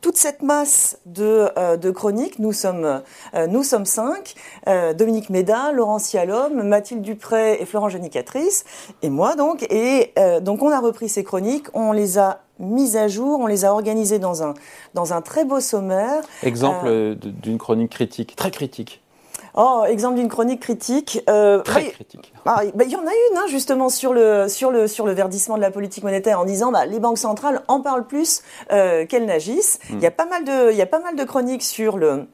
toute 0.00 0.16
cette 0.16 0.42
masse 0.42 0.98
de, 1.06 1.48
euh, 1.58 1.76
de 1.76 1.90
chroniques, 1.90 2.38
nous 2.38 2.52
sommes, 2.52 3.02
euh, 3.34 3.46
nous 3.46 3.62
sommes 3.62 3.84
cinq, 3.84 4.34
euh, 4.68 4.94
Dominique 4.94 5.30
Méda, 5.30 5.72
Laurent 5.72 5.98
Cialom, 5.98 6.62
Mathilde 6.62 7.02
Dupré 7.02 7.58
et 7.60 7.66
Florent 7.66 7.88
Janicatrice, 7.88 8.64
et 9.02 9.10
moi 9.10 9.36
donc. 9.36 9.66
Et 9.70 10.14
donc 10.42 10.62
on 10.62 10.70
a 10.70 10.80
repris 10.80 11.08
ces 11.08 11.24
chroniques, 11.24 11.66
on 11.74 11.92
les 11.92 12.18
a 12.18 12.40
mises 12.58 12.96
à 12.96 13.08
jour, 13.08 13.40
on 13.40 13.46
les 13.46 13.64
a 13.64 13.72
organisées 13.72 14.18
dans 14.18 14.42
un, 14.42 14.54
dans 14.94 15.12
un 15.12 15.22
très 15.22 15.44
beau 15.44 15.60
sommaire. 15.60 16.22
Exemple 16.42 17.16
d'une 17.16 17.58
chronique 17.58 17.90
critique, 17.90 18.36
très 18.36 18.50
critique. 18.50 19.02
Oh, 19.56 19.84
exemple 19.86 20.16
d'une 20.16 20.28
chronique 20.28 20.60
critique. 20.60 21.22
Euh, 21.28 21.60
Très 21.62 21.82
bah, 21.82 21.90
critique. 21.90 22.32
Bah, 22.44 22.62
bah, 22.74 22.84
il 22.84 22.90
y 22.90 22.96
en 22.96 23.00
a 23.00 23.12
une, 23.30 23.38
hein, 23.38 23.46
justement, 23.48 23.88
sur 23.88 24.12
le, 24.12 24.48
sur, 24.48 24.70
le, 24.70 24.86
sur 24.86 25.06
le 25.06 25.12
verdissement 25.12 25.56
de 25.56 25.62
la 25.62 25.70
politique 25.70 26.04
monétaire 26.04 26.40
en 26.40 26.44
disant 26.44 26.72
bah, 26.72 26.86
les 26.86 27.00
banques 27.00 27.18
centrales 27.18 27.62
en 27.68 27.80
parlent 27.80 28.06
plus 28.06 28.42
euh, 28.72 29.06
qu'elles 29.06 29.26
n'agissent. 29.26 29.78
Hmm. 29.90 29.94
Il 29.96 30.02
y 30.02 30.06
a 30.06 30.10
pas 30.10 30.26
mal 30.26 30.44
de, 30.44 30.72
il 30.72 30.76
y 30.76 30.82
a 30.82 30.86
pas 30.86 31.00
mal 31.00 31.16
de 31.16 31.24
chroniques 31.24 31.62
sur 31.62 31.98
le, 31.98 32.26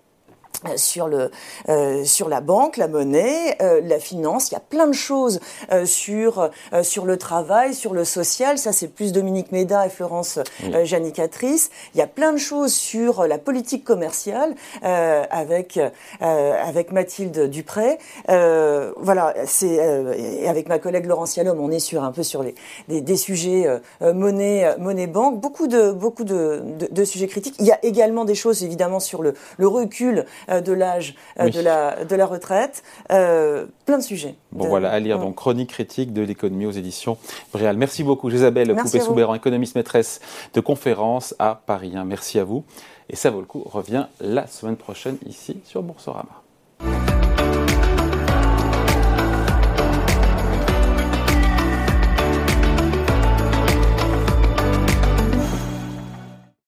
sur 0.77 1.09
le 1.09 1.31
euh, 1.69 2.05
sur 2.05 2.29
la 2.29 2.41
banque, 2.41 2.77
la 2.77 2.89
monnaie, 2.89 3.57
euh, 3.61 3.81
la 3.85 3.99
finance, 3.99 4.51
il 4.51 4.55
y 4.55 4.57
a 4.57 4.61
plein 4.61 4.87
de 4.87 4.93
choses 4.93 5.41
euh, 5.73 5.85
sur 5.85 6.51
euh, 6.73 6.83
sur 6.83 7.05
le 7.07 7.17
travail, 7.17 7.75
sur 7.75 7.93
le 7.93 8.05
social, 8.05 8.59
ça 8.59 8.73
c'est 8.73 8.89
plus 8.89 9.13
Dominique 9.13 9.53
Méda 9.53 9.87
et 9.87 9.91
Florence 9.91 10.39
oui. 10.63 10.75
Euh, 10.75 10.85
Janicatrice. 10.85 11.71
Il 11.95 11.99
y 11.99 12.03
a 12.03 12.07
plein 12.07 12.33
de 12.33 12.39
choses 12.39 12.73
sur 12.73 13.27
la 13.27 13.39
politique 13.39 13.85
commerciale 13.85 14.55
avec 14.83 15.79
avec 16.21 16.93
Mathilde 16.93 17.49
Dupré. 17.51 17.99
voilà, 18.29 19.35
c'est 19.47 20.47
avec 20.47 20.69
ma 20.69 20.79
collègue 20.79 21.07
Laurence 21.07 21.37
Yalom, 21.37 21.59
on 21.61 21.71
est 21.71 21.79
sur 21.79 22.05
un 22.05 22.13
peu 22.13 22.23
sur 22.23 22.43
les 22.43 22.55
des, 22.89 23.01
des 23.01 23.17
sujets 23.17 23.67
monnaie 24.01 24.77
monnaie 24.79 25.07
banque, 25.07 25.41
beaucoup 25.41 25.67
de 25.67 25.93
beaucoup 25.93 26.25
de, 26.25 26.63
de, 26.79 26.89
de, 26.91 27.05
sujets 27.05 27.27
critiques. 27.27 27.57
Il 27.59 27.67
y 27.67 27.73
a 27.73 27.85
également 27.85 28.25
des 28.25 28.35
choses 28.35 28.63
évidemment 28.63 29.01
sur 29.01 29.23
le 29.23 29.35
le 29.59 29.67
recul 29.67 30.27
euh, 30.49 30.56
de 30.61 30.73
l'âge 30.73 31.15
euh, 31.39 31.45
oui. 31.45 31.51
de, 31.51 31.61
la, 31.61 32.05
de 32.05 32.17
la 32.17 32.27
retraite, 32.27 32.83
euh, 33.11 33.67
plein 33.85 33.99
de 33.99 34.03
sujets. 34.03 34.35
Bon 34.53 34.65
de, 34.65 34.69
voilà, 34.69 34.91
à 34.91 34.99
lire 34.99 35.19
donc 35.19 35.37
Chronique 35.37 35.71
critique 35.71 36.13
de 36.13 36.23
l'économie 36.23 36.67
aux 36.67 36.73
éditions 36.73 37.19
Bréal. 37.53 37.77
Merci 37.77 38.03
beaucoup 38.03 38.31
Isabelle 38.31 38.75
Coupé-Soubéran, 38.75 39.35
économiste 39.35 39.75
maîtresse 39.75 40.21
de 40.55 40.61
conférence 40.61 41.35
à 41.39 41.61
Paris. 41.67 41.93
Hein. 41.95 42.05
Merci 42.05 42.39
à 42.39 42.45
vous. 42.45 42.65
Et 43.09 43.17
ça 43.17 43.31
vaut 43.31 43.41
le 43.41 43.47
coup, 43.47 43.63
revient 43.65 44.07
la 44.21 44.47
semaine 44.47 44.77
prochaine 44.77 45.17
ici 45.27 45.61
sur 45.65 45.83
Boursorama. 45.83 46.46